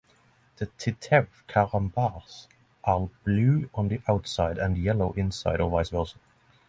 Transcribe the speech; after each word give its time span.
The 0.55 0.65
Titeuf 0.65 1.27
Carambars 1.47 2.47
are 2.83 3.07
blue 3.23 3.69
on 3.75 3.89
the 3.89 4.01
outside 4.07 4.57
and 4.57 4.75
yellow 4.75 5.11
inside 5.13 5.61
or 5.61 5.69
vice 5.69 5.89
versa. 5.89 6.17